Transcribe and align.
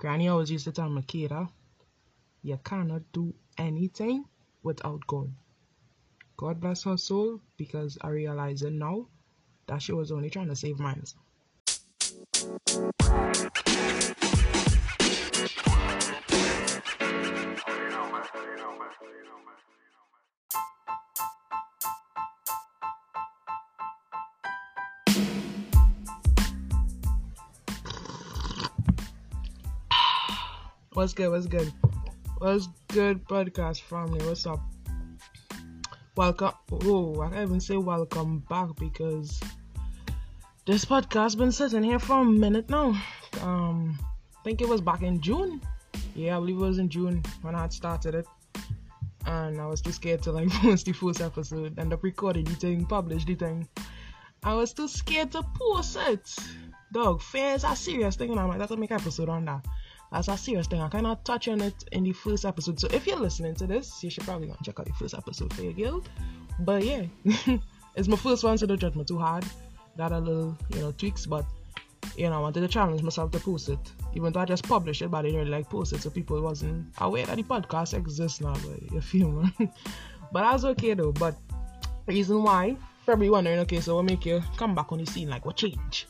Granny 0.00 0.28
always 0.28 0.50
used 0.50 0.64
to 0.64 0.72
tell 0.72 0.88
me, 0.88 1.02
Kira, 1.02 1.46
you 2.42 2.58
cannot 2.64 3.02
do 3.12 3.34
anything 3.58 4.24
without 4.62 5.06
God. 5.06 5.30
God 6.38 6.58
bless 6.58 6.84
her 6.84 6.96
soul 6.96 7.38
because 7.58 7.98
I 8.00 8.08
realize 8.08 8.62
it 8.62 8.72
now 8.72 9.08
that 9.66 9.82
she 9.82 9.92
was 9.92 10.10
only 10.10 10.30
trying 10.30 10.48
to 10.48 10.56
save 10.56 10.78
minds. 10.78 11.16
What's 31.00 31.14
good? 31.14 31.30
What's 31.30 31.46
good? 31.46 31.72
What's 32.36 32.68
good, 32.88 33.26
podcast 33.26 33.80
family? 33.80 34.22
What's 34.26 34.46
up? 34.46 34.60
Welcome. 36.14 36.52
Oh, 36.70 37.22
I 37.22 37.30
can't 37.30 37.48
even 37.48 37.58
say 37.58 37.78
welcome 37.78 38.40
back 38.50 38.76
because 38.78 39.40
this 40.66 40.84
podcast 40.84 41.38
been 41.38 41.52
sitting 41.52 41.82
here 41.82 41.98
for 41.98 42.20
a 42.20 42.24
minute 42.26 42.68
now. 42.68 43.00
Um, 43.40 43.98
I 44.38 44.42
think 44.44 44.60
it 44.60 44.68
was 44.68 44.82
back 44.82 45.00
in 45.00 45.22
June. 45.22 45.62
Yeah, 46.14 46.36
I 46.36 46.40
believe 46.40 46.56
it 46.56 46.66
was 46.66 46.76
in 46.76 46.90
June 46.90 47.22
when 47.40 47.54
I 47.54 47.62
had 47.62 47.72
started 47.72 48.14
it, 48.14 48.26
and 49.24 49.58
I 49.58 49.64
was 49.64 49.80
too 49.80 49.92
scared 49.92 50.22
to 50.24 50.32
like 50.32 50.50
post 50.60 50.84
the 50.84 50.92
first 50.92 51.22
episode, 51.22 51.78
end 51.78 51.94
up 51.94 52.02
recording 52.02 52.44
the 52.44 52.56
thing, 52.56 52.84
publish 52.84 53.24
the 53.24 53.36
thing. 53.36 53.66
I 54.42 54.52
was 54.52 54.74
too 54.74 54.86
scared 54.86 55.32
to 55.32 55.42
post 55.54 55.96
it. 55.98 56.36
Dog, 56.92 57.22
fans 57.22 57.64
is 57.64 57.70
a 57.70 57.74
serious 57.74 58.16
thing, 58.16 58.32
and 58.32 58.38
I'm 58.40 58.48
like, 58.48 58.58
that's 58.58 58.70
a 58.70 58.76
make 58.76 58.92
episode 58.92 59.30
on 59.30 59.46
that 59.46 59.64
that's 60.12 60.28
a 60.28 60.36
serious 60.36 60.66
thing. 60.66 60.80
I 60.80 60.88
cannot 60.88 61.24
touch 61.24 61.48
on 61.48 61.60
it 61.60 61.84
in 61.92 62.04
the 62.04 62.12
first 62.12 62.44
episode. 62.44 62.80
So 62.80 62.88
if 62.92 63.06
you're 63.06 63.18
listening 63.18 63.54
to 63.56 63.66
this, 63.66 64.02
you 64.02 64.10
should 64.10 64.24
probably 64.24 64.48
go 64.48 64.54
and 64.54 64.64
check 64.64 64.80
out 64.80 64.86
the 64.86 64.92
first 64.94 65.14
episode 65.14 65.52
for 65.52 65.62
your 65.62 65.72
guild. 65.72 66.08
But 66.60 66.84
yeah, 66.84 67.04
it's 67.94 68.08
my 68.08 68.16
first 68.16 68.42
one, 68.42 68.58
so 68.58 68.66
don't 68.66 68.80
judge 68.80 68.96
me 68.96 69.04
too 69.04 69.18
hard. 69.18 69.44
Got 69.96 70.12
a 70.12 70.18
little, 70.18 70.56
you 70.70 70.80
know, 70.80 70.92
tweaks, 70.92 71.26
but 71.26 71.44
you 72.16 72.28
know, 72.28 72.36
I 72.36 72.40
wanted 72.40 72.60
to 72.60 72.68
challenge 72.68 73.02
myself 73.02 73.30
to 73.32 73.38
post 73.38 73.68
it. 73.68 73.78
Even 74.14 74.32
though 74.32 74.40
I 74.40 74.44
just 74.44 74.66
published 74.66 75.02
it, 75.02 75.10
but 75.10 75.18
I 75.18 75.22
didn't 75.22 75.38
really 75.38 75.50
like 75.50 75.70
post 75.70 75.92
it, 75.92 76.00
so 76.00 76.10
people 76.10 76.40
wasn't 76.40 76.86
aware 76.98 77.26
that 77.26 77.36
the 77.36 77.44
podcast 77.44 77.94
exists 77.94 78.40
now. 78.40 78.54
But 78.54 78.92
you 78.92 79.00
feel 79.12 79.30
me? 79.30 79.52
but 80.32 80.42
that's 80.42 80.64
okay 80.64 80.94
though. 80.94 81.12
But 81.12 81.36
reason 82.06 82.42
why, 82.42 82.76
probably 83.04 83.30
wondering, 83.30 83.60
okay, 83.60 83.80
so 83.80 83.94
what 83.94 84.04
make 84.04 84.26
you 84.26 84.42
come 84.56 84.74
back 84.74 84.90
on 84.90 84.98
the 84.98 85.06
scene? 85.06 85.30
Like, 85.30 85.46
what 85.46 85.56
change? 85.56 86.08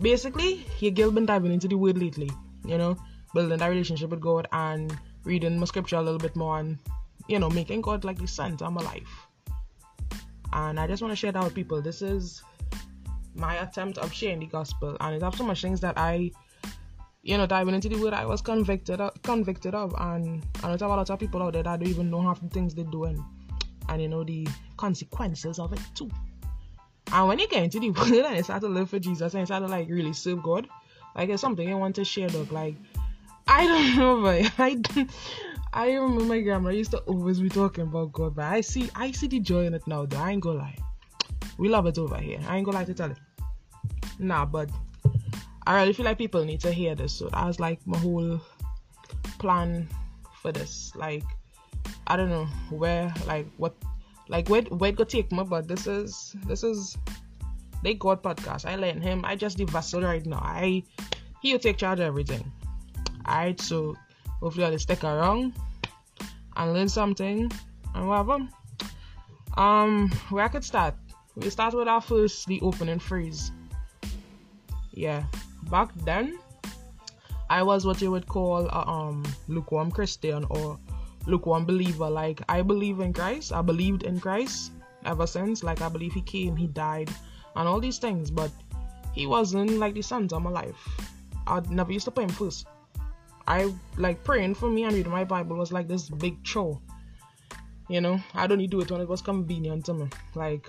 Basically, 0.00 0.66
your 0.78 0.92
guild 0.92 1.14
been 1.14 1.26
diving 1.26 1.52
into 1.52 1.68
the 1.68 1.76
word 1.76 1.98
lately. 1.98 2.30
You 2.66 2.76
know, 2.76 2.96
building 3.34 3.58
that 3.58 3.68
relationship 3.68 4.10
with 4.10 4.20
God 4.20 4.48
and 4.52 4.96
reading 5.24 5.58
my 5.58 5.66
scripture 5.66 5.96
a 5.96 6.02
little 6.02 6.18
bit 6.18 6.34
more 6.36 6.58
and 6.58 6.78
you 7.28 7.38
know 7.38 7.50
making 7.50 7.80
God 7.80 8.04
like 8.04 8.18
the 8.18 8.26
center 8.26 8.64
of 8.64 8.72
my 8.72 8.82
life. 8.82 9.28
And 10.52 10.80
I 10.80 10.86
just 10.86 11.02
want 11.02 11.12
to 11.12 11.16
share 11.16 11.32
that 11.32 11.44
with 11.44 11.54
people. 11.54 11.80
This 11.80 12.02
is 12.02 12.42
my 13.34 13.56
attempt 13.56 13.98
of 13.98 14.12
sharing 14.12 14.40
the 14.40 14.46
gospel, 14.46 14.96
and 15.00 15.14
it 15.14 15.22
has 15.22 15.36
so 15.36 15.44
much 15.44 15.62
things 15.62 15.80
that 15.80 15.96
I, 15.96 16.32
you 17.22 17.38
know, 17.38 17.46
diving 17.46 17.74
into 17.74 17.88
the 17.88 17.98
word 18.00 18.12
I 18.12 18.26
was 18.26 18.42
convicted 18.42 19.00
of, 19.00 19.22
convicted 19.22 19.74
of, 19.74 19.94
and 19.98 20.44
I 20.62 20.68
know 20.68 20.74
are 20.74 20.92
a 20.92 20.96
lot 20.96 21.10
of 21.10 21.18
people 21.18 21.42
out 21.42 21.52
there 21.52 21.62
that 21.62 21.78
don't 21.78 21.88
even 21.88 22.10
know 22.10 22.22
half 22.22 22.40
the 22.40 22.48
things 22.48 22.74
they're 22.74 22.84
doing, 22.84 23.24
and 23.88 24.02
you 24.02 24.08
know 24.08 24.24
the 24.24 24.48
consequences 24.76 25.58
of 25.58 25.72
it 25.72 25.80
too. 25.94 26.10
And 27.12 27.28
when 27.28 27.38
you 27.38 27.48
get 27.48 27.64
into 27.64 27.80
the 27.80 27.90
word 27.90 28.24
and 28.24 28.36
you 28.36 28.42
start 28.42 28.62
to 28.62 28.68
live 28.68 28.90
for 28.90 28.98
Jesus 28.98 29.34
and 29.34 29.40
you 29.40 29.46
start 29.46 29.62
to 29.62 29.68
like 29.68 29.88
really 29.88 30.12
serve 30.12 30.42
God, 30.42 30.68
like 31.14 31.28
it's 31.28 31.40
something 31.40 31.68
you 31.68 31.76
want 31.76 31.96
to 31.96 32.04
share, 32.04 32.28
dog. 32.28 32.52
Like 32.52 32.76
I 33.46 33.66
don't 33.66 33.96
know, 33.96 34.22
but 34.22 34.52
I 34.58 35.06
I 35.72 35.92
remember 35.92 36.24
my 36.24 36.40
grandma 36.40 36.70
used 36.70 36.90
to 36.92 36.98
always 36.98 37.40
be 37.40 37.48
talking 37.48 37.84
about 37.84 38.12
God, 38.12 38.34
but 38.34 38.44
I 38.44 38.60
see 38.60 38.90
I 38.94 39.12
see 39.12 39.28
the 39.28 39.40
joy 39.40 39.66
in 39.66 39.74
it 39.74 39.86
now. 39.86 40.06
Though 40.06 40.18
I 40.18 40.32
ain't 40.32 40.42
gonna 40.42 40.58
lie, 40.58 40.76
we 41.58 41.68
love 41.68 41.86
it 41.86 41.98
over 41.98 42.18
here. 42.18 42.40
I 42.48 42.56
ain't 42.56 42.64
gonna 42.64 42.78
lie 42.78 42.84
to 42.84 42.94
tell 42.94 43.10
it. 43.10 43.18
Nah, 44.18 44.44
but 44.44 44.68
I 45.66 45.80
really 45.80 45.92
feel 45.92 46.04
like 46.06 46.18
people 46.18 46.44
need 46.44 46.60
to 46.60 46.72
hear 46.72 46.94
this. 46.94 47.12
So 47.12 47.28
that 47.28 47.46
was 47.46 47.60
like 47.60 47.86
my 47.86 47.98
whole 47.98 48.40
plan 49.38 49.88
for 50.42 50.50
this. 50.50 50.92
Like 50.96 51.24
I 52.06 52.16
don't 52.16 52.30
know 52.30 52.46
where, 52.70 53.14
like 53.26 53.46
what, 53.56 53.74
like 54.28 54.48
where 54.48 54.62
where 54.62 54.90
it 54.90 54.96
could 54.96 55.08
take 55.08 55.30
me, 55.30 55.44
but 55.44 55.68
this 55.68 55.86
is 55.86 56.34
this 56.46 56.64
is 56.64 56.98
they 57.82 57.94
God 57.94 58.22
podcast. 58.22 58.66
I 58.66 58.76
let 58.76 59.00
him. 59.00 59.24
I 59.24 59.36
just 59.36 59.58
the 59.58 59.64
vessel 59.64 60.02
right 60.02 60.24
now. 60.26 60.40
I 60.42 60.82
he'll 61.40 61.58
take 61.58 61.76
charge 61.76 62.00
of 62.00 62.06
everything. 62.06 62.50
Alright, 63.26 63.60
so 63.60 63.96
hopefully 64.40 64.64
I'll 64.64 64.78
stick 64.78 65.04
around 65.04 65.54
and 66.56 66.74
learn 66.74 66.88
something 66.88 67.50
and 67.94 68.08
whatever. 68.08 68.38
Um, 69.56 70.10
where 70.30 70.44
I 70.44 70.48
could 70.48 70.64
start? 70.64 70.94
We 71.36 71.50
start 71.50 71.74
with 71.74 71.88
our 71.88 72.00
first 72.00 72.46
the 72.46 72.60
opening 72.60 72.98
phrase. 72.98 73.52
Yeah, 74.92 75.24
back 75.70 75.90
then 76.04 76.38
I 77.48 77.62
was 77.62 77.86
what 77.86 78.00
you 78.00 78.10
would 78.10 78.26
call 78.26 78.68
a 78.68 78.86
um 78.86 79.24
lukewarm 79.48 79.90
Christian 79.90 80.44
or 80.50 80.78
lukewarm 81.26 81.64
believer. 81.64 82.10
Like 82.10 82.42
I 82.48 82.62
believe 82.62 83.00
in 83.00 83.12
Christ, 83.12 83.52
I 83.52 83.62
believed 83.62 84.02
in 84.02 84.20
Christ 84.20 84.72
ever 85.04 85.26
since. 85.26 85.62
Like 85.62 85.80
I 85.80 85.88
believe 85.88 86.12
He 86.12 86.22
came, 86.22 86.56
He 86.56 86.66
died, 86.66 87.10
and 87.56 87.68
all 87.68 87.80
these 87.80 87.98
things, 87.98 88.30
but 88.30 88.50
He 89.14 89.26
wasn't 89.26 89.78
like 89.78 89.94
the 89.94 90.02
center 90.02 90.36
of 90.36 90.42
my 90.42 90.50
life. 90.50 90.88
I 91.46 91.60
never 91.70 91.92
used 91.92 92.04
to 92.04 92.10
put 92.10 92.24
Him 92.24 92.30
first. 92.30 92.66
I 93.46 93.72
like 93.96 94.22
praying 94.24 94.54
for 94.54 94.70
me 94.70 94.84
and 94.84 94.94
reading 94.94 95.12
my 95.12 95.24
Bible 95.24 95.56
was 95.56 95.72
like 95.72 95.88
this 95.88 96.08
big 96.08 96.42
chore. 96.44 96.80
You 97.88 98.00
know, 98.00 98.20
I'd 98.34 98.52
only 98.52 98.68
do 98.68 98.80
it 98.80 98.90
when 98.90 99.00
it 99.00 99.08
was 99.08 99.22
convenient 99.22 99.86
to 99.86 99.94
me. 99.94 100.08
Like 100.34 100.68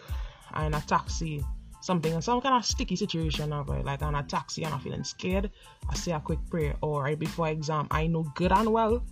in 0.58 0.74
a 0.74 0.82
taxi, 0.82 1.44
something 1.82 2.14
in 2.14 2.22
some 2.22 2.42
kind 2.42 2.56
of 2.56 2.66
sticky 2.66 2.96
situation 2.96 3.50
now, 3.50 3.64
right? 3.64 3.86
Like 3.86 4.02
in 4.02 4.16
a 4.16 4.24
taxi 4.24 4.64
and 4.64 4.74
I'm 4.74 4.80
feeling 4.80 5.04
scared. 5.04 5.52
I 5.90 5.96
say 5.96 6.12
a 6.14 6.20
quick 6.20 6.40
prayer. 6.50 6.76
Or 6.82 7.04
right 7.04 7.20
before 7.20 7.50
exam, 7.50 7.88
I 7.92 8.08
know 8.08 8.24
good 8.36 8.52
and 8.52 8.72
well 8.72 9.04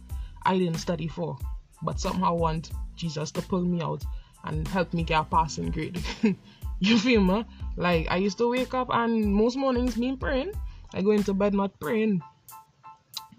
I 0.43 0.57
didn't 0.57 0.79
study 0.79 1.07
for. 1.07 1.37
But 1.81 1.99
somehow 1.99 2.35
want 2.35 2.71
Jesus 2.95 3.31
to 3.31 3.41
pull 3.41 3.61
me 3.61 3.81
out 3.81 4.03
and 4.43 4.67
help 4.67 4.93
me 4.93 5.03
get 5.03 5.21
a 5.21 5.23
passing 5.23 5.71
grade. 5.71 6.03
you 6.79 6.97
feel 6.97 7.21
me? 7.21 7.45
Like 7.77 8.07
I 8.09 8.17
used 8.17 8.37
to 8.39 8.49
wake 8.49 8.73
up 8.73 8.87
and 8.91 9.33
most 9.33 9.57
mornings 9.57 9.97
me 9.97 10.15
praying. 10.15 10.53
I 10.93 11.01
go 11.01 11.11
into 11.11 11.33
bed 11.33 11.53
not 11.53 11.79
praying. 11.79 12.21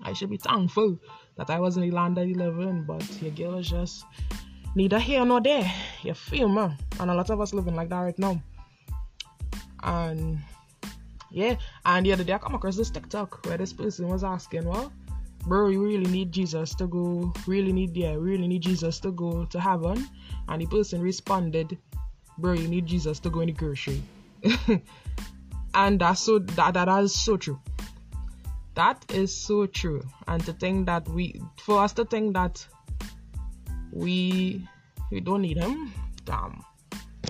I 0.03 0.13
should 0.13 0.31
be 0.31 0.39
thankful 0.39 0.99
that 1.37 1.51
I 1.51 1.59
was 1.59 1.77
in 1.77 1.83
the 1.83 1.91
land 1.91 2.19
of 2.19 2.29
11, 2.29 2.85
but 2.85 3.23
your 3.23 3.31
girl 3.33 3.59
is 3.59 3.69
just 3.69 4.05
neither 4.75 4.99
here 4.99 5.25
nor 5.25 5.41
there. 5.41 5.71
You 6.03 6.15
feel 6.15 6.49
me? 6.49 6.75
And 6.99 7.11
a 7.11 7.15
lot 7.15 7.31
of 7.31 7.41
us 7.41 7.53
living 7.53 7.75
like 7.75 7.89
that 7.91 8.01
right 8.01 8.19
now. 8.19 8.43
And 9.83 10.39
yeah, 11.31 11.57
and 11.85 12.05
the 12.05 12.13
other 12.13 12.25
day 12.25 12.35
I 12.35 12.39
come 12.39 12.55
across 12.55 12.77
this 12.77 12.91
TikTok 12.91 13.47
where 13.47 13.59
this 13.59 13.73
person 13.73 14.09
was 14.09 14.25
asking, 14.25 14.65
well, 14.65 14.93
bro, 15.47 15.69
you 15.69 15.85
really 15.85 16.11
need 16.11 16.33
Jesus 16.33 16.75
to 16.77 16.87
go, 16.87 17.33
really 17.47 17.73
need, 17.73 17.97
yeah, 17.97 18.15
really 18.15 18.49
need 18.49 18.63
Jesus 18.63 19.01
to 19.01 19.13
go 19.13 19.45
to 19.45 19.61
heaven. 19.61 20.07
And 20.49 20.63
the 20.63 20.67
person 20.67 21.01
responded, 21.01 21.79
bro, 22.39 22.55
you 22.55 22.69
need 22.69 22.87
Jesus 22.87 23.21
to 23.21 23.31
go 23.31 23.41
in 23.41 23.47
the 23.47 23.53
grocery. 23.53 24.03
and 25.75 26.01
that's 26.01 26.21
so, 26.21 26.39
that, 26.39 26.75
that 26.75 26.89
is 27.03 27.15
so 27.15 27.37
true 27.37 27.61
that 28.75 29.05
is 29.13 29.35
so 29.35 29.67
true. 29.67 30.03
And 30.29 30.45
to 30.47 30.53
think 30.53 30.87
that 30.87 31.09
we 31.09 31.41
for 31.59 31.81
us 31.81 31.93
to 31.95 32.05
think 32.05 32.35
that 32.35 32.65
we 33.93 34.67
we 35.11 35.21
don't 35.21 35.43
need 35.43 35.59
him 35.59 35.93
damn. 36.25 36.63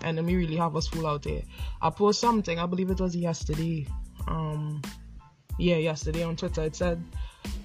Enemy 0.03 0.37
really 0.37 0.57
have 0.57 0.77
us 0.77 0.87
full 0.87 1.07
out 1.07 1.23
there 1.23 1.43
i 1.83 1.91
post 1.91 2.21
something 2.21 2.59
i 2.59 2.67
believe 2.67 2.91
it 2.91 3.01
was 3.01 3.17
yesterday. 3.17 3.87
Um 4.29 4.83
yeah 5.59 5.77
yesterday 5.77 6.23
on 6.23 6.37
twitter 6.37 6.65
it 6.65 6.75
said 6.75 7.03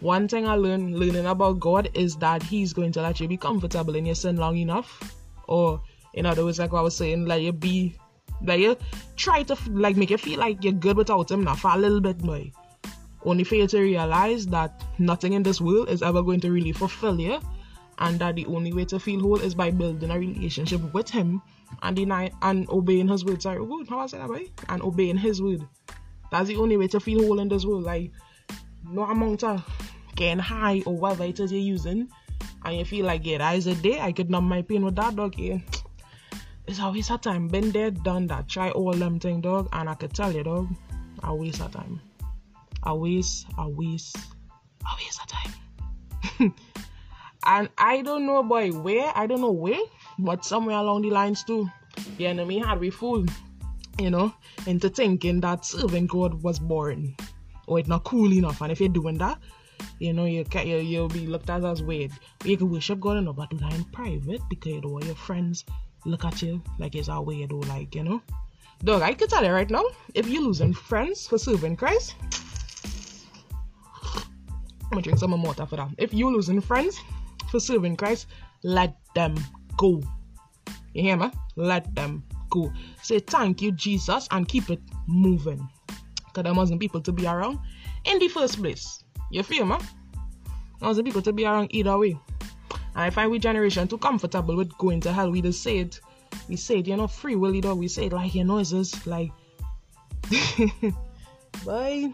one 0.02 0.28
thing 0.28 0.48
i 0.48 0.56
learned 0.56 0.98
learning 1.00 1.26
about 1.26 1.60
god 1.60 1.90
is 1.94 2.18
that 2.18 2.44
he's 2.44 2.74
going 2.74 2.92
to 2.92 3.02
let 3.02 3.20
you 3.22 3.28
be 3.28 3.38
comfortable 3.38 3.96
in 3.96 4.06
your 4.06 4.16
sin 4.16 4.38
long 4.38 4.58
enough. 4.58 5.16
Or 5.48 5.82
in 6.14 6.26
other 6.26 6.44
words 6.44 6.60
like 6.60 6.74
i 6.74 6.82
was 6.82 6.96
saying 6.96 7.26
let 7.26 7.42
you 7.42 7.54
be 7.54 7.98
let 8.42 8.60
you 8.60 8.78
try 9.16 9.44
to 9.44 9.58
like 9.70 9.96
make 9.96 10.10
you 10.10 10.18
feel 10.18 10.40
like 10.40 10.64
you're 10.64 10.74
good 10.74 10.98
without 10.98 11.30
him 11.32 11.44
now 11.44 11.56
for 11.56 11.72
a 11.72 11.78
little 11.78 12.02
bit 12.02 12.22
more 12.22 12.42
only 13.26 13.44
fail 13.44 13.68
to 13.68 13.80
realize 13.82 14.46
that 14.48 14.84
nothing 15.00 15.34
in 15.34 15.44
this 15.44 15.60
world 15.60 15.90
is 15.90 16.02
ever 16.02 16.22
going 16.22 16.40
to 16.42 16.52
really 16.52 16.72
fulfill 16.72 17.20
you 17.20 17.40
and 18.00 18.20
that 18.20 18.36
the 18.36 18.46
only 18.48 18.74
way 18.74 18.86
to 18.86 19.00
feel 19.00 19.20
whole 19.22 19.40
is 19.40 19.56
by 19.56 19.72
building 19.72 20.12
a 20.12 20.20
relationship 20.20 20.82
with 20.94 21.10
him 21.10 21.42
and 21.82 21.96
denying 21.96 22.32
and 22.42 22.70
obeying 22.70 23.08
his 23.08 23.24
word. 23.24 23.42
Sorry, 23.42 23.66
good, 23.66 23.88
how 23.88 24.00
I 24.00 24.08
say 24.08 24.18
that 24.18 24.28
boy? 24.28 24.48
And 24.70 24.82
obeying 24.82 25.18
his 25.18 25.42
word. 25.42 25.66
That's 26.32 26.48
the 26.48 26.58
only 26.58 26.78
way 26.78 26.88
to 26.88 27.00
feel 27.00 27.24
whole 27.24 27.40
in 27.40 27.48
this 27.48 27.66
world. 27.66 27.84
Like 27.84 28.12
no 28.90 29.04
amount 29.04 29.44
of 29.44 29.64
getting 30.16 30.40
high 30.40 30.82
or 30.86 30.96
whatever 30.96 31.24
it 31.24 31.40
is 31.40 31.52
you're 31.52 31.62
using 31.62 32.08
and 32.64 32.78
you 32.78 32.86
feel 32.86 33.06
like 33.06 33.26
yeah, 33.26 33.40
that 33.40 33.56
is 33.56 33.68
a 33.68 33.76
day 33.76 34.00
I 34.00 34.12
could 34.12 34.30
numb 34.30 34.48
my 34.48 34.62
pain 34.62 34.86
with 34.86 34.96
that 34.96 35.16
dog 35.16 35.38
yeah. 35.38 35.60
It's 36.68 36.80
a 36.80 36.90
waste 36.90 37.12
of 37.12 37.22
time. 37.22 37.48
Been 37.48 37.70
there, 37.72 37.92
done 37.92 38.26
that. 38.28 38.48
Try 38.48 38.72
all 38.72 38.94
them 38.94 39.20
thing, 39.20 39.40
dog, 39.42 39.70
and 39.72 39.88
I 39.88 39.94
could 39.94 40.14
tell 40.14 40.32
you, 40.34 40.44
dog, 40.44 40.68
a 41.22 41.36
waste 41.36 41.62
of 41.62 41.72
time 41.72 42.02
a 42.86 42.96
waste, 42.96 43.48
a 43.58 43.70
waste, 43.70 44.18
a 44.86 45.28
time. 45.28 46.54
and 47.46 47.70
I 47.78 48.02
don't 48.02 48.26
know 48.26 48.44
by 48.44 48.70
where, 48.70 49.12
I 49.16 49.28
don't 49.28 49.42
know 49.42 49.52
where, 49.52 49.82
but 50.20 50.46
somewhere 50.46 50.78
along 50.78 51.04
the 51.04 51.10
lines 51.10 51.44
too, 51.44 51.70
the 52.18 52.28
enemy 52.28 52.60
had 52.60 52.82
me 52.82 52.90
fooled, 52.90 53.30
you 54.00 54.10
know, 54.10 54.34
into 54.68 54.90
thinking 54.90 55.42
that 55.42 55.66
serving 55.66 56.08
God 56.08 56.42
was 56.44 56.60
boring 56.60 57.16
or 57.68 57.80
it's 57.80 57.90
not 57.90 58.04
cool 58.04 58.32
enough. 58.32 58.62
And 58.62 58.72
if 58.72 58.80
you're 58.80 58.90
doing 58.90 59.18
that, 59.18 59.40
you 60.00 60.14
know, 60.14 60.26
you 60.26 60.44
can 60.44 60.68
you, 60.68 60.78
you'll 60.78 61.08
be 61.08 61.28
looked 61.28 61.50
at 61.50 61.64
as 61.64 61.82
weird. 61.82 62.12
You 62.44 62.58
can 62.58 62.70
worship 62.70 63.00
God 63.00 63.18
and 63.18 63.36
but 63.36 63.50
do 63.50 63.58
that 63.58 63.74
in 63.74 63.84
private 63.86 64.42
because 64.50 64.74
you 64.74 64.82
don't 64.82 64.92
want 64.92 65.06
your 65.06 65.16
friends 65.16 65.66
look 66.06 66.24
at 66.24 66.42
you 66.42 66.62
like 66.80 66.96
it's 66.96 67.08
a 67.08 67.12
weirdo, 67.12 67.68
like, 67.68 67.96
you 67.96 68.04
know. 68.04 68.22
Dog, 68.84 69.02
I 69.02 69.14
can 69.14 69.28
tell 69.28 69.44
you 69.44 69.52
right 69.52 69.70
now, 69.70 69.86
if 70.14 70.28
you're 70.28 70.44
losing 70.44 70.74
friends 70.74 71.28
for 71.28 71.38
serving 71.38 71.78
Christ, 71.78 72.16
I'm 74.86 74.92
gonna 74.92 75.02
drink 75.02 75.20
some 75.20 75.32
more 75.32 75.40
water 75.40 75.66
for 75.66 75.78
that. 75.78 75.90
If 75.98 76.14
you're 76.14 76.32
losing 76.32 76.62
friends 76.62 77.00
for 77.50 77.60
serving 77.60 77.96
Christ, 77.98 78.28
let 78.64 78.96
them 79.16 79.36
go. 79.78 80.02
You 80.94 81.02
hear 81.02 81.18
me? 81.18 81.32
Let 81.56 81.94
them 81.96 82.24
go. 82.50 82.72
Say 83.02 83.20
thank 83.20 83.62
you, 83.62 83.72
Jesus, 83.72 84.28
and 84.32 84.48
keep 84.48 84.70
it 84.70 84.82
moving. 85.08 85.68
Because 86.28 86.44
there 86.44 86.54
wasn't 86.54 86.80
people 86.80 87.02
to 87.02 87.12
be 87.12 87.26
around 87.26 87.60
in 88.06 88.20
the 88.20 88.28
first 88.28 88.60
place. 88.60 89.04
You 89.32 89.44
feel 89.44 89.66
me? 89.66 89.78
There 90.80 90.88
wasn't 90.88 91.08
people 91.08 91.22
to 91.24 91.34
be 91.34 91.46
around 91.46 91.70
either 91.72 91.98
way. 91.98 92.18
And 92.72 93.04
I 93.04 93.10
find 93.10 93.32
we 93.32 93.40
generation 93.40 93.88
too 93.88 93.98
comfortable 93.98 94.56
with 94.56 94.78
going 94.78 95.02
to 95.02 95.12
hell. 95.12 95.32
We 95.32 95.42
just 95.42 95.64
say 95.64 95.80
it. 95.80 96.00
We 96.48 96.56
say 96.56 96.80
it, 96.80 96.88
you 96.88 96.96
know, 96.96 97.08
free 97.08 97.36
will, 97.36 97.56
you 97.56 97.62
know. 97.62 97.76
We 97.76 97.88
say 97.88 98.06
it 98.06 98.14
like, 98.14 98.36
you 98.36 98.44
know, 98.44 98.60
it's 98.60 99.08
like. 99.08 99.32
Bye. 101.66 102.14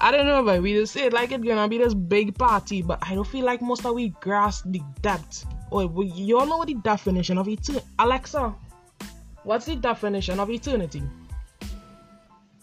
I 0.00 0.12
don't 0.12 0.26
know, 0.26 0.44
but 0.44 0.62
we 0.62 0.74
just 0.74 0.92
say 0.92 1.06
it 1.06 1.12
like 1.12 1.32
it's 1.32 1.42
gonna 1.42 1.66
be 1.66 1.78
this 1.78 1.92
big 1.92 2.38
party, 2.38 2.82
but 2.82 2.98
I 3.02 3.14
don't 3.16 3.26
feel 3.26 3.44
like 3.44 3.60
most 3.60 3.84
of 3.84 3.94
we 3.94 4.10
grasp 4.20 4.64
the 4.68 4.80
depth. 5.02 5.44
Oh, 5.72 6.02
you 6.02 6.38
all 6.38 6.46
know 6.46 6.58
what 6.58 6.68
the 6.68 6.74
definition 6.74 7.36
of 7.36 7.48
eternity. 7.48 7.84
Alexa, 7.98 8.54
what's 9.42 9.66
the 9.66 9.74
definition 9.74 10.38
of 10.38 10.50
eternity? 10.50 11.02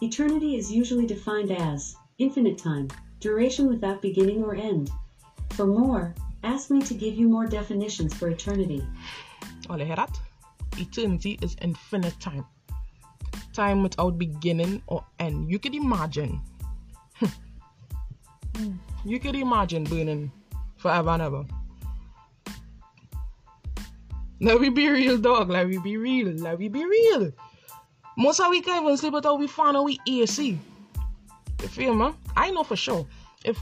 Eternity 0.02 0.56
is 0.56 0.72
usually 0.72 1.06
defined 1.06 1.52
as 1.52 1.98
infinite 2.20 2.58
time, 2.58 2.88
duration 3.20 3.68
without 3.68 4.02
beginning 4.02 4.42
or 4.42 4.56
end. 4.56 4.90
For 5.52 5.66
more, 5.66 6.16
ask 6.44 6.72
me 6.72 6.82
to 6.84 6.94
give 6.94 7.16
you 7.16 7.28
more 7.28 7.48
definitions 7.48 8.14
for 8.14 8.30
eternity. 8.30 8.86
Oh, 9.70 9.76
you 9.76 9.86
hear 9.86 9.98
that? 9.98 10.18
Eternity 10.78 11.38
is 11.42 11.58
infinite 11.62 12.18
time. 12.20 12.46
Time 13.54 13.84
without 13.84 14.18
beginning 14.18 14.82
or 14.88 15.04
end. 15.20 15.52
You 15.52 15.60
could 15.60 15.76
imagine 15.76 16.42
Hmm. 18.56 18.72
you 19.04 19.20
could 19.20 19.36
imagine 19.36 19.84
burning 19.84 20.32
forever 20.78 21.10
and 21.10 21.22
ever. 21.22 21.46
Let 24.42 24.62
me 24.62 24.70
be 24.70 24.90
real, 24.90 25.18
dog. 25.18 25.50
Let 25.50 25.68
me 25.68 25.78
be 25.78 25.98
real. 25.98 26.28
Let 26.28 26.60
me 26.60 26.68
be 26.68 26.84
real. 26.86 27.32
Most 28.18 28.40
of 28.40 28.50
we 28.50 28.62
can't 28.62 28.84
even 28.84 28.98
sleep 28.98 29.14
without 29.14 29.40
we 29.40 29.48
find 29.48 29.76
out 29.76 29.84
we 29.84 30.00
AC. 30.08 30.58
You 31.62 31.68
feel 31.68 31.96
me? 31.96 32.14
I 32.36 32.52
know 32.52 32.64
for 32.64 32.76
sure. 32.76 33.06
If 33.44 33.60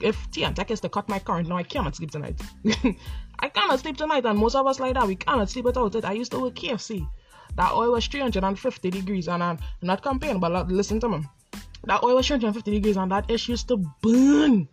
if 0.00 0.30
T&TEC 0.30 0.70
is 0.70 0.80
to 0.80 0.88
cut 0.88 1.08
my 1.08 1.18
current, 1.18 1.48
now 1.48 1.56
I 1.56 1.62
cannot 1.62 1.96
sleep 1.96 2.10
tonight. 2.10 2.40
I 3.38 3.48
cannot 3.48 3.80
sleep 3.80 3.96
tonight, 3.96 4.24
and 4.26 4.38
most 4.38 4.54
of 4.54 4.66
us 4.66 4.80
like 4.80 4.94
that. 4.94 5.06
We 5.06 5.16
cannot 5.16 5.50
sleep 5.50 5.64
without 5.64 5.94
it. 5.94 6.04
I 6.04 6.12
used 6.12 6.32
to 6.32 6.40
work 6.40 6.54
KFC. 6.54 7.08
That 7.56 7.72
oil 7.72 7.92
was 7.92 8.06
350 8.06 8.90
degrees, 8.90 9.28
and 9.28 9.42
I'm 9.42 9.58
not 9.82 10.02
complaining, 10.02 10.40
but 10.40 10.68
listen 10.68 11.00
to 11.00 11.08
me. 11.08 11.24
That 11.86 12.02
oil 12.02 12.16
was 12.16 12.26
350 12.26 12.70
degrees 12.70 12.96
and 12.96 13.12
that 13.12 13.30
ish 13.30 13.48
used 13.48 13.68
to 13.68 13.76
burn. 13.76 14.68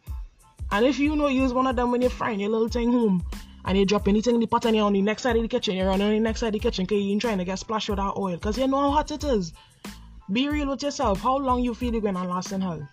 And 0.72 0.86
if 0.86 1.00
you 1.00 1.16
know 1.16 1.28
use 1.28 1.54
one 1.54 1.68
of 1.68 1.75
them 1.75 1.92
when 1.92 2.02
you're 2.02 2.10
frying 2.10 2.40
your 2.40 2.50
little 2.50 2.69
thing 2.69 2.92
home 2.92 3.24
and 3.66 3.78
you 3.78 3.86
drop 3.86 4.08
anything 4.08 4.36
in 4.36 4.40
the 4.40 4.48
pot 4.48 4.66
and 4.66 4.75
you're 4.75 4.86
on 4.86 4.94
the 4.94 5.02
next 5.02 5.24
side 5.24 5.36
of 5.36 5.42
the 5.42 5.48
kitchen, 5.48 5.75
you're 5.75 5.90
on 5.90 6.00
the 6.00 6.19
next 6.19 6.40
side 6.40 6.48
of 6.48 6.54
the 6.54 6.60
kitchen 6.60 6.86
because 6.86 7.04
you 7.04 7.12
ain't 7.12 7.22
trying 7.22 7.38
to 7.38 7.46
get 7.46 7.60
splashed 7.60 7.90
with 7.90 7.98
that 7.98 8.13
oil 8.18 8.36
because 8.36 8.58
you 8.58 8.68
know 8.68 8.80
how 8.80 8.92
hot 8.92 9.12
it 9.12 9.24
is. 9.25 9.54
Be 10.31 10.48
real 10.48 10.69
with 10.69 10.84
yourself. 10.84 11.19
How 11.19 11.38
long 11.38 11.62
you 11.62 11.74
feel 11.74 11.94
it 11.94 12.02
going 12.02 12.16
to 12.16 12.24
last 12.24 12.54
in 12.54 12.62
hell? 12.62 12.88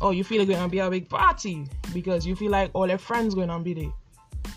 Oh, 0.00 0.10
you 0.10 0.24
feel 0.24 0.42
it 0.42 0.46
going 0.46 0.62
to 0.62 0.68
be 0.68 0.80
a 0.80 0.90
big 0.90 1.08
party 1.08 1.66
because 1.94 2.26
you 2.26 2.34
feel 2.34 2.50
like 2.50 2.70
all 2.74 2.88
your 2.88 2.98
friends 2.98 3.34
going 3.34 3.48
to 3.48 3.58
be 3.60 3.74
there. 3.74 3.92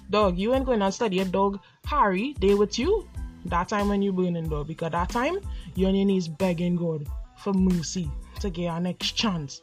Dog, 0.10 0.38
you 0.38 0.54
ain't 0.56 0.66
going 0.66 0.80
to 0.80 0.92
study 0.92 1.20
a 1.20 1.26
dog. 1.26 1.60
Harry, 1.86 2.36
they 2.40 2.56
with 2.56 2.80
you. 2.80 3.08
That 3.46 3.70
time 3.70 3.90
when 3.90 4.02
you 4.02 4.12
burning 4.14 4.50
dog 4.50 4.68
because 4.68 4.92
that 4.92 5.10
time 5.10 5.40
you 5.76 5.88
on 5.88 5.96
your 5.96 6.06
knees 6.06 6.28
begging 6.28 6.76
God 6.76 7.08
for 7.42 7.54
mercy 7.54 8.10
to 8.40 8.50
get 8.50 8.68
our 8.68 8.80
next 8.80 9.12
chance. 9.12 9.62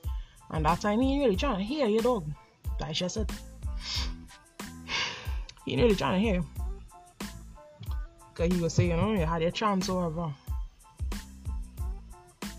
And 0.50 0.64
that 0.64 0.80
time 0.80 1.00
he 1.00 1.20
really 1.20 1.36
trying 1.36 1.58
to 1.58 1.64
hear 1.64 1.86
you, 1.86 2.00
dog. 2.00 2.30
Like 2.80 2.94
just 2.94 3.14
said. 3.14 3.30
He 5.64 5.76
really 5.76 5.94
trying 5.94 6.20
to 6.22 6.26
hear. 6.26 6.42
Cause 8.34 8.52
he 8.52 8.60
was 8.60 8.72
saying, 8.72 8.90
you 8.90 8.96
know, 8.96 9.12
you 9.12 9.26
had 9.26 9.42
a 9.42 9.50
chance 9.50 9.88
or 9.88 10.08
whatever. 10.08 10.32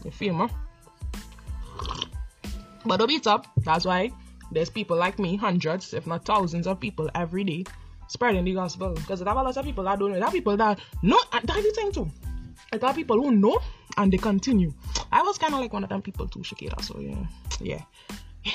You 0.04 0.12
feel 0.12 0.33
me? 0.33 0.48
But 2.86 2.98
don't 2.98 3.07
beat 3.07 3.27
up. 3.27 3.48
That's 3.57 3.86
why 3.86 4.12
there's 4.51 4.69
people 4.69 4.98
like 4.98 5.19
me, 5.19 5.36
hundreds, 5.36 5.94
if 5.94 6.06
not 6.07 6.25
thousands 6.25 6.68
of 6.68 6.80
people 6.80 7.10
every 7.16 7.44
day 7.44 7.63
spreading 8.07 8.44
the 8.44 8.54
gospel. 8.54 8.94
Because 8.94 9.19
there 9.19 9.30
are 9.30 9.38
a 9.39 9.44
lot 9.44 9.56
of 9.56 9.66
people 9.66 9.83
that 9.86 10.00
don't 10.00 10.12
know. 10.12 10.19
There 10.19 10.27
are 10.27 10.31
people 10.31 10.57
that 10.57 10.80
know, 11.01 11.19
that's 11.31 11.45
the 11.45 11.71
thing 11.71 11.92
too. 11.92 12.10
There 12.71 12.86
are 12.86 12.94
people 12.94 13.21
who 13.21 13.31
know 13.31 13.60
and 13.98 14.12
they 14.12 14.18
continue. 14.18 14.74
I 15.12 15.22
was 15.24 15.38
kind 15.38 15.54
of 15.54 15.60
like 15.60 15.74
one 15.74 15.84
of 15.84 15.90
them 15.90 16.02
people 16.02 16.28
too, 16.28 16.40
Shakira. 16.40 16.82
So 16.82 17.00
yeah, 17.00 17.26
yeah. 17.60 17.84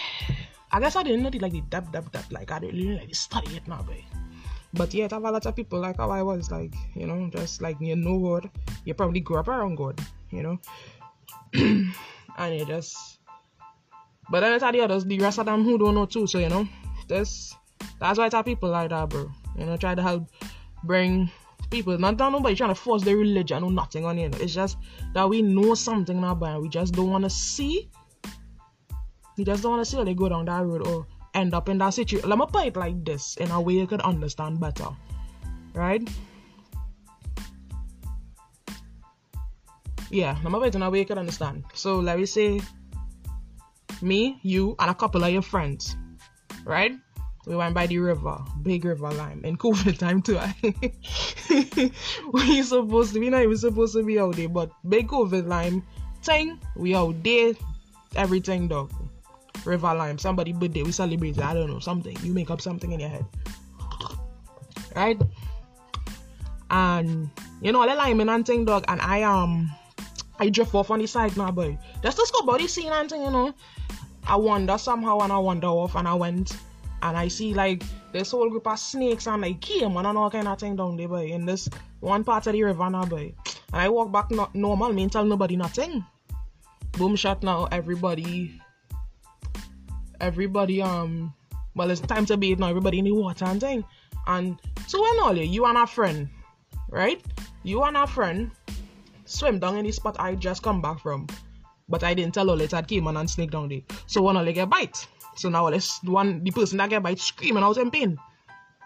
I 0.73 0.81
guess 0.81 0.97
I 0.97 1.03
didn't 1.03 1.23
know 1.23 1.31
the 1.31 1.39
like 1.39 1.53
the 1.53 1.61
depth, 1.63 1.93
depth, 1.93 2.13
depth. 2.13 2.33
Like 2.33 2.51
I 2.51 2.59
didn't 2.59 2.77
really 2.77 2.97
like 2.97 3.15
study 3.15 3.57
it 3.57 3.67
now, 3.67 3.85
but. 3.87 3.97
But 4.77 4.93
yeah, 4.93 5.07
there 5.07 5.21
are 5.21 5.27
a 5.27 5.31
lot 5.31 5.47
of 5.47 5.55
people 5.55 5.79
like 5.79 5.99
how 5.99 6.11
I 6.11 6.23
was, 6.23 6.51
like 6.51 6.75
you 6.95 7.07
know, 7.07 7.31
just 7.31 7.63
like 7.63 7.81
you 7.81 7.95
know 7.95 8.19
God. 8.19 8.51
You 8.85 8.95
probably 8.95 9.21
grew 9.21 9.39
up 9.39 9.47
around 9.47 9.77
God, 9.77 10.01
you 10.31 10.43
know, 10.43 10.59
and 11.55 12.59
you 12.59 12.67
just. 12.67 13.21
But 14.31 14.41
then 14.41 14.53
it's 14.53 14.65
the 14.65 14.81
others, 14.81 15.05
the 15.05 15.21
rest 15.21 15.39
of 15.39 15.47
them 15.47 15.63
who 15.63 15.79
don't 15.79 15.95
know 15.95 16.07
too. 16.07 16.27
So 16.27 16.39
you 16.39 16.49
know, 16.49 16.67
this 17.07 17.55
that's 18.01 18.19
why 18.19 18.27
it's 18.27 18.43
people 18.43 18.71
like 18.71 18.91
that, 18.91 19.09
bro. 19.09 19.31
You 19.57 19.67
know, 19.67 19.77
try 19.77 19.95
to 19.95 20.03
help 20.03 20.29
bring 20.83 21.31
people. 21.71 21.99
Not 21.99 22.17
that 22.19 22.33
nobody 22.33 22.55
trying 22.55 22.71
to 22.71 22.75
force 22.75 23.03
their 23.03 23.17
religion 23.17 23.63
or 23.63 23.71
nothing 23.71 24.05
on 24.05 24.19
you. 24.19 24.29
Know. 24.29 24.39
It's 24.41 24.55
just 24.55 24.79
that 25.13 25.29
we 25.29 25.43
know 25.43 25.75
something 25.75 26.21
now, 26.21 26.35
but 26.35 26.61
we 26.61 26.69
just 26.69 26.95
don't 26.95 27.11
want 27.11 27.25
to 27.25 27.31
see. 27.31 27.91
We 29.37 29.45
just 29.45 29.63
don't 29.63 29.73
want 29.73 29.85
to 29.85 29.91
see 29.91 30.03
they 30.05 30.15
go 30.15 30.29
down 30.29 30.45
that 30.47 30.65
road 30.65 30.87
or 30.87 31.07
end 31.35 31.55
up 31.55 31.69
in 31.69 31.79
that 31.79 31.91
situation. 31.91 32.29
Let 32.29 32.39
me 32.39 32.47
put 32.51 32.67
it 32.67 32.77
like 32.77 33.05
this 33.05 33.37
in 33.37 33.51
a 33.51 33.61
way 33.61 33.75
you 33.75 33.87
could 33.87 34.03
understand 34.03 34.61
better, 34.61 34.89
right? 35.75 36.09
Yeah, 40.11 40.39
let 40.45 40.53
me 40.53 40.59
put 40.59 40.69
it 40.69 40.75
in 40.77 40.83
a 40.83 40.91
way 40.91 41.01
you 41.01 41.05
could 41.05 41.19
understand. 41.19 41.65
So 41.75 41.99
let 41.99 42.19
me 42.19 42.27
say, 42.27 42.61
me, 44.01 44.39
you, 44.43 44.77
and 44.79 44.91
a 44.91 44.95
couple 44.95 45.25
of 45.25 45.33
your 45.33 45.43
friends, 45.43 45.97
right? 46.65 46.93
We 47.47 47.57
went 47.57 47.75
by 47.75 47.87
the 47.87 47.99
river, 47.99 48.39
big 48.63 48.85
river 48.85 49.11
lime, 49.11 49.45
in 49.45 49.57
COVID 49.57 49.99
time 50.05 50.23
too. 50.23 50.41
we 52.33 52.63
supposed 52.63 53.13
to 53.13 53.21
be 53.21 53.29
not 53.29 53.43
even 53.43 53.57
supposed 53.57 53.95
to 53.95 54.03
be 54.03 54.19
out 54.19 54.37
there, 54.37 54.49
but 54.49 54.71
big 54.89 55.09
COVID 55.09 55.47
lime 55.47 55.83
thing, 56.23 56.59
we 56.75 56.95
out 56.95 57.23
there, 57.23 57.53
everything 58.17 58.69
dog. 58.69 58.93
River 59.65 59.95
lime, 59.95 60.19
somebody 60.19 60.53
birthday, 60.53 60.83
we 60.83 60.93
celebrate. 60.93 61.39
I 61.39 61.55
don't 61.55 61.71
know 61.71 61.81
something. 61.81 62.17
You 62.23 62.33
make 62.33 62.51
up 62.51 62.61
something 62.61 62.93
in 62.93 63.01
your 63.01 63.11
head, 63.11 63.27
right? 64.97 65.21
And 66.71 67.31
you 67.61 67.73
know, 67.73 67.83
I 67.83 67.93
lime 67.95 68.21
and 68.21 68.47
thing 68.47 68.65
dog, 68.65 68.85
and 68.89 69.01
I 69.03 69.23
um, 69.23 69.71
I 70.39 70.49
drift 70.49 70.75
off 70.75 70.91
on 70.91 70.99
the 70.99 71.07
side 71.07 71.37
now, 71.37 71.51
boy. 71.51 71.79
Just 72.03 72.17
to 72.17 72.31
go 72.33 72.47
body 72.47 72.69
scene 72.69 72.91
and 72.91 73.09
thing, 73.09 73.23
you 73.23 73.31
know. 73.31 73.55
I 74.27 74.37
wander 74.37 74.79
somehow 74.79 75.21
and 75.21 75.33
I 75.33 75.39
wander 75.39 75.67
off 75.67 75.95
and 75.97 76.09
I 76.09 76.15
went 76.15 76.57
and 77.05 77.19
I 77.19 77.29
see 77.29 77.53
like 77.53 77.83
this 78.13 78.31
whole 78.31 78.49
group 78.49 78.67
of 78.67 78.79
snakes 78.79 79.27
and 79.27 79.43
like 79.43 79.61
came 79.61 79.97
and 79.97 80.07
all 80.07 80.31
kind 80.31 80.49
of 80.49 80.59
thing 80.59 80.75
down 80.75 80.97
there, 80.97 81.07
boy, 81.07 81.27
in 81.27 81.45
this 81.45 81.69
one 82.01 82.25
part 82.25 82.47
of 82.47 82.55
the 82.55 82.63
river 82.63 82.89
now, 82.89 83.05
boy. 83.05 83.35
And 83.73 83.83
I 83.83 83.91
walk 83.91 84.11
back 84.11 84.31
not 84.31 84.55
normal, 84.55 84.91
me 84.93 85.07
tell 85.09 85.25
nobody 85.25 85.55
nothing. 85.57 86.03
Boom 86.93 87.15
shot 87.15 87.43
now, 87.43 87.69
everybody, 87.71 88.59
everybody, 90.19 90.81
um, 90.81 91.35
well, 91.75 91.91
it's 91.91 92.01
time 92.01 92.25
to 92.27 92.39
bathe 92.39 92.59
now, 92.59 92.69
everybody 92.69 93.01
in 93.01 93.05
the 93.05 93.13
water 93.13 93.45
and 93.45 93.61
thing. 93.61 93.85
And 94.27 94.59
so 94.87 95.03
when 95.03 95.21
all 95.21 95.37
you 95.37 95.67
and 95.67 95.77
a 95.77 95.87
friend, 95.87 96.31
right? 96.89 97.23
You 97.65 97.83
and 97.83 97.99
a 97.99 98.07
friend 98.07 98.51
swim 99.27 99.59
down 99.59 99.77
in 99.77 99.85
the 99.85 99.93
spot 99.93 100.17
I 100.19 100.37
just 100.37 100.63
come 100.63 100.81
back 100.81 101.01
from. 101.01 101.27
But 101.89 102.03
I 102.03 102.15
didn't 102.15 102.35
tell 102.35 102.49
all 102.51 102.61
it 102.61 102.71
had 102.71 102.89
caiman 102.89 103.19
and 103.19 103.29
snake 103.29 103.51
down 103.51 103.69
there. 103.69 103.81
So 104.07 104.23
when 104.23 104.37
all 104.37 104.53
get 104.53 104.71
bite. 104.71 105.07
So 105.37 105.49
now 105.49 105.69
let's 105.69 106.03
one 106.05 106.43
the 106.43 106.51
person 106.51 106.79
that 106.79 106.91
get 106.91 107.03
bite 107.03 107.19
screaming 107.19 107.63
out 107.63 107.77
in 107.77 107.91
pain. 107.91 108.19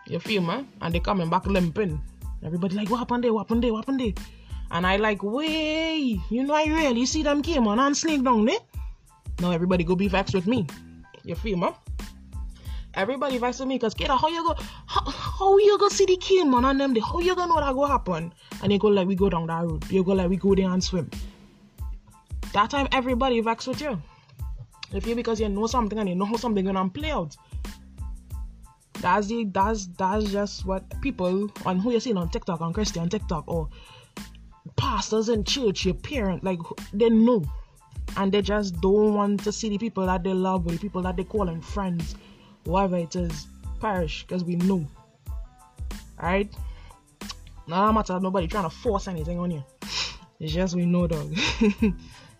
You 0.06 0.18
feel 0.18 0.42
me? 0.42 0.66
And 0.80 0.94
they 0.94 1.00
coming 1.00 1.30
back 1.30 1.46
limping. 1.46 2.00
Everybody 2.44 2.76
like, 2.76 2.90
what 2.90 2.98
happened 2.98 3.24
there? 3.24 3.32
What 3.32 3.40
happened 3.40 3.64
there? 3.64 3.72
What 3.72 3.84
happened 3.84 4.00
there? 4.00 4.12
And 4.70 4.86
I 4.86 4.96
like, 4.96 5.22
way, 5.22 6.20
you 6.30 6.44
know 6.44 6.54
I 6.54 6.64
really 6.64 7.06
see 7.06 7.22
them 7.22 7.42
came 7.42 7.66
on 7.68 7.78
and 7.78 7.96
snake 7.96 8.24
down 8.24 8.46
there. 8.46 8.58
Now 9.40 9.50
everybody 9.52 9.84
go 9.84 9.94
be 9.94 10.08
vexed 10.08 10.34
with 10.34 10.46
me. 10.46 10.66
You 11.24 11.34
feel 11.34 11.56
me? 11.56 11.68
Everybody 12.94 13.38
vexed 13.38 13.60
with 13.60 13.68
me 13.68 13.76
because 13.76 13.94
kid, 13.94 14.08
how 14.08 14.28
you 14.28 14.42
go 14.42 14.56
how, 14.86 15.08
how 15.10 15.56
you 15.58 15.78
go 15.78 15.88
see 15.88 16.06
the 16.06 16.16
king 16.16 16.50
man 16.50 16.64
and 16.64 16.80
them 16.80 16.94
day? 16.94 17.00
How 17.00 17.20
you 17.20 17.34
gonna 17.36 17.52
know 17.54 17.60
that 17.60 17.74
go 17.74 17.84
happen? 17.84 18.32
And 18.62 18.72
you 18.72 18.78
go 18.78 18.88
like 18.88 19.06
we 19.06 19.14
go 19.14 19.28
down 19.28 19.46
that 19.46 19.64
road. 19.64 19.90
You 19.90 20.02
go 20.02 20.12
like 20.12 20.28
we 20.28 20.36
go 20.36 20.54
there 20.54 20.70
and 20.70 20.82
swim. 20.82 21.10
That 22.52 22.70
time 22.70 22.88
everybody 22.92 23.40
vexed 23.40 23.68
with 23.68 23.80
you. 23.80 24.00
If 24.92 25.06
you 25.06 25.14
because 25.14 25.40
you 25.40 25.48
know 25.48 25.66
something 25.66 25.98
and 25.98 26.08
you 26.08 26.14
know 26.14 26.36
something 26.36 26.64
gonna 26.64 26.88
play 26.88 27.10
out. 27.10 27.36
That's 29.00 29.28
the 29.28 29.44
that's 29.44 29.86
that's 29.98 30.30
just 30.32 30.66
what 30.66 30.82
people 31.02 31.50
on 31.66 31.78
who 31.78 31.92
you 31.92 32.00
see 32.00 32.12
on 32.14 32.28
TikTok 32.30 32.60
on 32.60 32.72
Christian 32.72 33.08
TikTok 33.08 33.44
or 33.46 33.68
pastors 34.76 35.28
in 35.28 35.44
church, 35.44 35.84
your 35.84 35.94
parents, 35.94 36.44
like 36.44 36.58
they 36.92 37.10
know. 37.10 37.44
And 38.16 38.32
they 38.32 38.42
just 38.42 38.80
don't 38.80 39.14
want 39.14 39.44
to 39.44 39.52
see 39.52 39.68
the 39.68 39.78
people 39.78 40.06
that 40.06 40.24
they 40.24 40.32
love 40.32 40.66
or 40.66 40.70
the 40.70 40.78
people 40.78 41.02
that 41.02 41.16
they 41.16 41.24
call 41.24 41.44
them 41.44 41.60
friends, 41.60 42.16
whatever 42.64 42.96
it 42.96 43.14
is, 43.14 43.46
perish 43.80 44.24
because 44.26 44.44
we 44.44 44.56
know. 44.56 44.86
Alright? 46.18 46.52
No 47.66 47.92
matter 47.92 48.18
nobody 48.18 48.46
trying 48.46 48.64
to 48.64 48.70
force 48.70 49.08
anything 49.08 49.38
on 49.38 49.50
you. 49.50 49.64
It's 50.40 50.52
just 50.52 50.74
we 50.74 50.86
know 50.86 51.06
dog. 51.06 51.36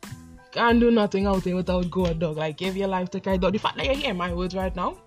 Can't 0.58 0.80
do 0.80 0.90
nothing 0.90 1.24
out 1.24 1.44
there 1.44 1.54
without 1.54 1.88
God, 1.88 2.18
dog. 2.18 2.36
Like 2.36 2.56
give 2.56 2.76
your 2.76 2.88
life 2.88 3.10
to 3.10 3.20
dog. 3.20 3.52
The 3.52 3.60
fact 3.60 3.76
that 3.76 3.86
you 3.86 3.94
hear 3.94 4.12
my 4.12 4.34
words 4.34 4.56
right 4.56 4.74
now, 4.74 4.98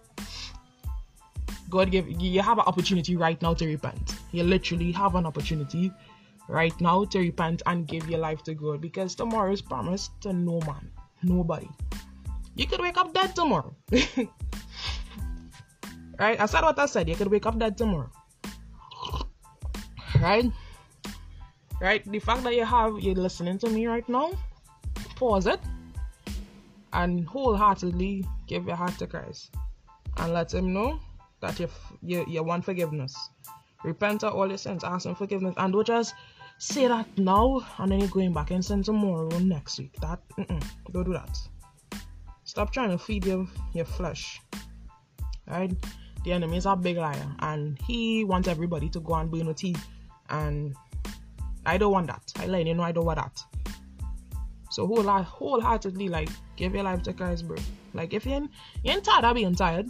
God 1.70 1.92
give 1.92 2.10
you 2.10 2.42
have 2.42 2.58
an 2.58 2.64
opportunity 2.66 3.18
right 3.18 3.42
now 3.42 3.54
to 3.56 3.66
repent. 3.66 4.16
You 4.32 4.44
literally 4.44 4.94
have 4.94 5.16
an 5.16 5.26
opportunity 5.26 5.92
right 6.48 6.72
now 6.80 7.04
to 7.04 7.20
repent 7.20 7.64
and 7.66 7.86
give 7.86 8.10
your 8.10 8.20
life 8.20 8.44
to 8.44 8.54
God 8.54 8.80
because 8.80 9.14
tomorrow 9.14 9.52
is 9.52 9.62
promised 9.62 10.12
to 10.22 10.32
no 10.32 10.62
man, 10.62 10.90
nobody. 11.22 11.68
You 12.56 12.66
could 12.66 12.80
wake 12.80 12.96
up 12.96 13.14
dead 13.14 13.36
tomorrow. 13.36 13.76
right? 16.18 16.40
I 16.40 16.46
said 16.46 16.62
what 16.62 16.80
I 16.80 16.86
said. 16.86 17.10
You 17.10 17.16
could 17.18 17.28
wake 17.28 17.46
up 17.46 17.60
dead 17.60 17.78
tomorrow. 17.78 18.10
Right? 20.22 20.50
Right? 21.82 22.10
The 22.10 22.20
fact 22.20 22.44
that 22.44 22.56
you 22.56 22.64
have 22.64 23.00
you're 23.02 23.16
listening 23.16 23.58
to 23.60 23.70
me 23.70 23.88
right 23.88 24.08
now, 24.08 24.32
pause 25.22 25.46
it 25.46 25.60
and 26.94 27.28
wholeheartedly 27.28 28.26
give 28.48 28.66
your 28.66 28.76
heart 28.76 28.98
to 28.98 29.06
Christ 29.06 29.54
and 30.18 30.34
let 30.34 30.52
him 30.52 30.74
know 30.74 31.00
that 31.42 31.60
you, 31.60 31.70
you, 32.02 32.26
you 32.28 32.42
want 32.42 32.66
forgiveness. 32.66 33.16
Repent 33.84 34.24
of 34.24 34.34
all 34.34 34.48
your 34.48 34.58
sins, 34.58 34.84
ask 34.84 35.06
him 35.06 35.14
forgiveness, 35.14 35.54
and 35.58 35.74
don't 35.74 35.86
just 35.86 36.16
say 36.58 36.88
that 36.88 37.08
now 37.20 37.62
and 37.78 37.92
then 37.92 38.00
you're 38.00 38.10
going 38.10 38.34
back 38.34 38.50
and 38.50 38.66
sin 38.66 38.82
tomorrow 38.82 39.30
or 39.32 39.40
next 39.42 39.78
week. 39.78 39.94
That 40.02 40.20
don't 40.92 41.04
do 41.04 41.14
that. 41.14 41.38
Stop 42.44 42.74
trying 42.74 42.90
to 42.90 42.98
feed 42.98 43.24
your 43.24 43.46
your 43.74 43.86
flesh. 43.86 44.42
Right? 45.48 45.72
The 46.24 46.34
enemy 46.34 46.58
is 46.58 46.66
a 46.66 46.76
big 46.76 46.98
liar, 46.98 47.28
and 47.40 47.80
he 47.88 48.24
wants 48.24 48.48
everybody 48.48 48.90
to 48.90 49.00
go 49.00 49.14
and 49.14 49.30
burn 49.30 49.46
with 49.46 49.58
tea. 49.58 49.76
And 50.30 50.76
I 51.64 51.78
don't 51.78 51.92
want 51.92 52.08
that. 52.08 52.24
I 52.38 52.48
let 52.48 52.66
you 52.66 52.74
know 52.74 52.84
I 52.84 52.92
don't 52.92 53.06
want 53.06 53.20
that. 53.20 53.44
So 54.72 54.88
whole 54.88 55.04
wholeheartedly 55.04 56.08
like 56.08 56.30
give 56.56 56.74
your 56.74 56.84
life 56.84 57.04
to 57.04 57.14
Christ, 57.14 57.48
bro. 57.48 57.58
Like 57.94 58.14
if 58.14 58.26
you're, 58.26 58.48
you're 58.84 59.02
tired 59.02 59.26
of 59.26 59.36
being 59.36 59.54
tired, 59.54 59.88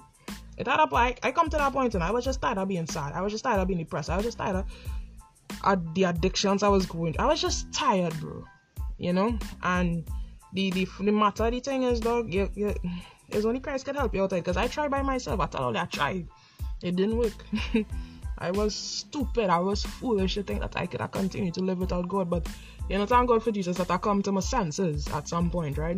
it 0.58 0.68
had 0.68 0.80
up 0.80 0.92
like 0.92 1.20
I 1.24 1.32
come 1.32 1.50
to 1.50 1.58
that 1.58 1.72
point 1.72 1.94
and 1.94 2.04
I 2.04 2.12
was 2.12 2.26
just 2.26 2.42
tired 2.42 2.58
of 2.58 2.68
being 2.68 2.88
sad. 2.88 3.14
I 3.14 3.22
was 3.22 3.32
just 3.32 3.44
tired 3.44 3.60
of 3.60 3.68
being 3.68 3.80
depressed. 3.80 4.10
I 4.10 4.16
was 4.16 4.26
just 4.26 4.40
tired 4.40 4.66
of 5.64 5.94
the 5.94 6.04
addictions 6.06 6.64
I 6.64 6.70
was 6.70 6.86
going. 6.86 7.16
I 7.20 7.28
was 7.28 7.40
just 7.40 7.72
tired, 7.72 8.20
bro. 8.20 8.44
You 8.98 9.14
know, 9.14 9.38
and 9.64 10.08
the 10.54 10.72
the, 10.72 10.88
the 11.00 11.12
matter 11.12 11.50
the 11.50 11.60
thing 11.60 11.84
is, 11.84 12.00
dog, 12.00 12.34
you, 12.34 12.50
you, 12.56 12.74
it's 13.30 13.46
only 13.46 13.60
Christ 13.60 13.86
can 13.86 13.96
help 13.96 14.16
you 14.16 14.24
out 14.24 14.32
there. 14.32 14.42
Cause 14.42 14.58
I 14.58 14.68
tried 14.68 14.92
by 14.92 15.04
myself. 15.04 15.40
I 15.40 15.46
told 15.48 15.76
you 15.76 15.82
I 15.82 15.86
tried. 15.86 16.28
It 16.82 16.96
didn't 16.96 17.18
work. 17.18 17.46
I 18.42 18.50
was 18.50 18.74
stupid. 18.74 19.52
I 19.52 19.60
was 19.60 19.84
foolish 19.84 20.34
to 20.34 20.42
think 20.42 20.62
that 20.62 20.76
I 20.76 20.88
could 20.88 21.00
continue 21.12 21.52
to 21.52 21.62
live 21.62 21.78
without 21.78 22.10
God. 22.10 22.28
But 22.28 22.48
you 22.90 22.98
know, 22.98 23.06
thank 23.06 23.28
God 23.28 23.44
for 23.44 23.52
Jesus 23.52 23.78
that 23.78 23.92
I 23.92 23.98
come 23.98 24.24
to 24.24 24.32
my 24.32 24.42
senses 24.42 25.08
at 25.10 25.28
some 25.28 25.52
point, 25.52 25.78
right? 25.78 25.98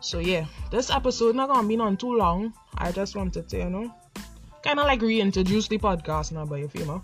So 0.00 0.18
yeah, 0.18 0.46
this 0.72 0.90
episode 0.90 1.36
not 1.36 1.48
gonna 1.48 1.68
be 1.68 1.78
on 1.78 1.96
too 1.96 2.16
long. 2.16 2.52
I 2.76 2.90
just 2.90 3.14
wanted 3.14 3.48
to, 3.48 3.58
you 3.58 3.70
know, 3.70 3.94
kind 4.62 4.80
of 4.80 4.86
like 4.86 5.00
reintroduce 5.00 5.68
the 5.68 5.78
podcast 5.78 6.32
now, 6.32 6.44
by 6.44 6.58
you 6.58 6.68
feel 6.68 6.92
me? 6.92 7.00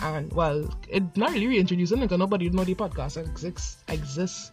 And 0.00 0.32
well, 0.32 0.68
it 0.88 1.04
not 1.14 1.32
really 1.32 1.46
reintroducing 1.46 2.00
because 2.00 2.18
nobody 2.18 2.48
know 2.48 2.64
the 2.64 2.74
podcast 2.74 3.18
exists 3.18 3.84
exists 3.88 4.52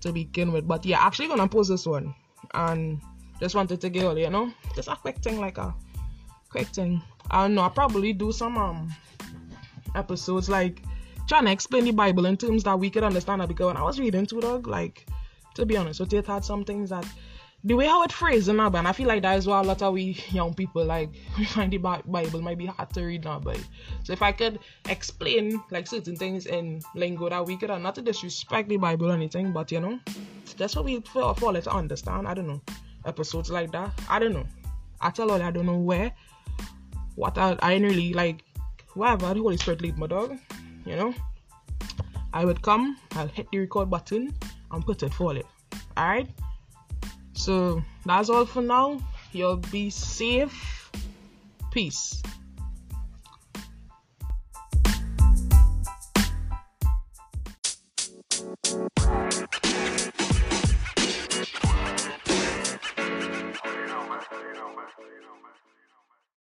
to 0.00 0.12
begin 0.12 0.50
with. 0.50 0.66
But 0.66 0.86
yeah, 0.86 1.04
actually 1.04 1.28
gonna 1.28 1.46
post 1.46 1.68
this 1.68 1.84
one, 1.84 2.14
and 2.54 3.02
just 3.38 3.54
wanted 3.54 3.82
to 3.82 3.90
get 3.90 4.04
all, 4.06 4.16
you 4.16 4.30
know, 4.30 4.50
just 4.74 4.88
a 4.88 4.96
quick 4.96 5.18
thing, 5.18 5.40
like 5.40 5.58
a 5.58 5.74
quick 6.48 6.68
thing. 6.68 7.02
I 7.30 7.42
don't 7.42 7.54
know. 7.54 7.62
I 7.62 7.68
probably 7.68 8.12
do 8.12 8.32
some 8.32 8.56
um 8.56 8.94
episodes 9.94 10.48
like 10.48 10.82
trying 11.28 11.46
to 11.46 11.52
explain 11.52 11.84
the 11.84 11.92
Bible 11.92 12.26
in 12.26 12.36
terms 12.36 12.64
that 12.64 12.78
we 12.78 12.90
could 12.90 13.02
understand 13.02 13.42
it 13.42 13.48
because 13.48 13.66
when 13.66 13.76
I 13.76 13.82
was 13.82 13.98
reading 13.98 14.26
to 14.26 14.40
dog, 14.40 14.66
like 14.66 15.06
to 15.54 15.66
be 15.66 15.76
honest, 15.76 16.00
with 16.00 16.12
it 16.12 16.26
had 16.26 16.44
some 16.44 16.64
things 16.64 16.90
that 16.90 17.06
the 17.64 17.74
way 17.74 17.86
how 17.86 18.02
it 18.04 18.12
phrased 18.12 18.48
in 18.48 18.60
and 18.60 18.76
I 18.86 18.92
feel 18.92 19.08
like 19.08 19.22
that 19.22 19.38
is 19.38 19.46
why 19.46 19.60
a 19.60 19.62
lot 19.62 19.82
of 19.82 19.94
we 19.94 20.22
young 20.30 20.54
people 20.54 20.84
like 20.84 21.10
we 21.38 21.44
find 21.44 21.72
the 21.72 21.78
Bible 21.78 22.42
might 22.42 22.58
be 22.58 22.66
hard 22.66 22.90
to 22.94 23.02
read 23.02 23.24
now, 23.24 23.40
but 23.40 23.58
so 24.04 24.12
if 24.12 24.22
I 24.22 24.32
could 24.32 24.60
explain 24.88 25.60
like 25.70 25.86
certain 25.86 26.16
things 26.16 26.46
in 26.46 26.82
lingo 26.94 27.28
that 27.28 27.44
we 27.44 27.56
could 27.56 27.70
not 27.70 27.94
to 27.96 28.02
disrespect 28.02 28.68
the 28.68 28.76
Bible 28.76 29.10
or 29.10 29.14
anything, 29.14 29.52
but 29.52 29.72
you 29.72 29.80
know, 29.80 29.98
that's 30.56 30.76
what 30.76 30.84
we 30.84 31.00
for 31.00 31.34
for 31.34 31.52
to 31.52 31.70
understand. 31.70 32.28
I 32.28 32.34
don't 32.34 32.46
know 32.46 32.60
episodes 33.06 33.50
like 33.50 33.72
that. 33.72 33.92
I 34.10 34.18
don't 34.18 34.32
know. 34.32 34.46
I 35.00 35.10
tell 35.10 35.30
all 35.30 35.40
I 35.40 35.50
don't 35.50 35.66
know 35.66 35.78
where. 35.78 36.12
What 37.16 37.36
I 37.38 37.56
I 37.60 37.74
didn't 37.74 37.90
really 37.90 38.12
like. 38.12 38.44
Whatever 38.94 39.34
the 39.34 39.40
Holy 39.40 39.56
Spirit 39.58 39.82
lead 39.82 39.98
my 39.98 40.06
dog, 40.06 40.38
you 40.86 40.96
know. 40.96 41.12
I 42.32 42.44
would 42.44 42.62
come. 42.62 42.96
I'll 43.12 43.28
hit 43.28 43.48
the 43.50 43.58
record 43.58 43.90
button 43.90 44.32
and 44.70 44.84
put 44.84 45.02
it 45.02 45.12
for 45.12 45.36
it. 45.36 45.46
Alright? 45.98 46.28
So 47.32 47.82
that's 48.04 48.30
all 48.30 48.46
for 48.46 48.62
now. 48.62 49.00
You'll 49.32 49.56
be 49.56 49.90
safe. 49.90 50.90
Peace. 51.72 52.22